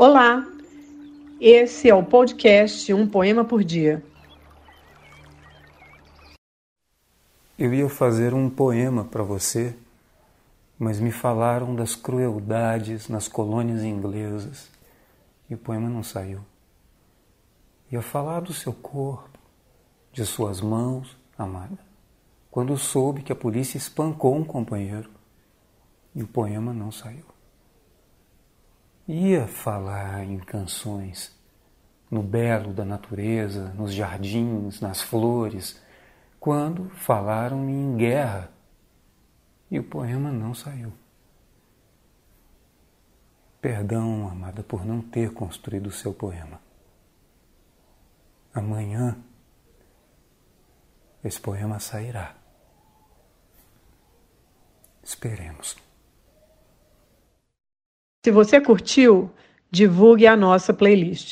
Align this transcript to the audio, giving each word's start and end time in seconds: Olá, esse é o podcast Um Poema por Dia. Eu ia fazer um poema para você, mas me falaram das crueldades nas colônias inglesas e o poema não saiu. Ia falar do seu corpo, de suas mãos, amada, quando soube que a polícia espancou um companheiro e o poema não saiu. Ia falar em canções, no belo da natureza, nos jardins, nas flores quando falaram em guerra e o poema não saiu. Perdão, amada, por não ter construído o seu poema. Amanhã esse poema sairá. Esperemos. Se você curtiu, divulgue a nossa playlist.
Olá, 0.00 0.46
esse 1.40 1.90
é 1.90 1.94
o 1.94 2.04
podcast 2.04 2.94
Um 2.94 3.04
Poema 3.04 3.44
por 3.44 3.64
Dia. 3.64 4.00
Eu 7.58 7.74
ia 7.74 7.88
fazer 7.88 8.32
um 8.32 8.48
poema 8.48 9.04
para 9.04 9.24
você, 9.24 9.74
mas 10.78 11.00
me 11.00 11.10
falaram 11.10 11.74
das 11.74 11.96
crueldades 11.96 13.08
nas 13.08 13.26
colônias 13.26 13.82
inglesas 13.82 14.70
e 15.50 15.54
o 15.56 15.58
poema 15.58 15.88
não 15.88 16.04
saiu. 16.04 16.42
Ia 17.90 18.00
falar 18.00 18.38
do 18.38 18.52
seu 18.54 18.72
corpo, 18.72 19.36
de 20.12 20.24
suas 20.24 20.60
mãos, 20.60 21.18
amada, 21.36 21.76
quando 22.52 22.78
soube 22.78 23.24
que 23.24 23.32
a 23.32 23.36
polícia 23.36 23.76
espancou 23.76 24.36
um 24.36 24.44
companheiro 24.44 25.10
e 26.14 26.22
o 26.22 26.28
poema 26.28 26.72
não 26.72 26.92
saiu. 26.92 27.37
Ia 29.08 29.48
falar 29.48 30.22
em 30.22 30.38
canções, 30.38 31.34
no 32.10 32.22
belo 32.22 32.74
da 32.74 32.84
natureza, 32.84 33.72
nos 33.72 33.94
jardins, 33.94 34.82
nas 34.82 35.00
flores 35.00 35.80
quando 36.38 36.90
falaram 36.90 37.68
em 37.68 37.96
guerra 37.96 38.52
e 39.70 39.78
o 39.78 39.84
poema 39.84 40.30
não 40.30 40.54
saiu. 40.54 40.92
Perdão, 43.62 44.28
amada, 44.28 44.62
por 44.62 44.84
não 44.84 45.00
ter 45.00 45.32
construído 45.32 45.86
o 45.86 45.92
seu 45.92 46.12
poema. 46.12 46.60
Amanhã 48.54 49.16
esse 51.24 51.40
poema 51.40 51.80
sairá. 51.80 52.36
Esperemos. 55.02 55.87
Se 58.28 58.32
você 58.32 58.60
curtiu, 58.60 59.30
divulgue 59.70 60.26
a 60.26 60.36
nossa 60.36 60.74
playlist. 60.74 61.26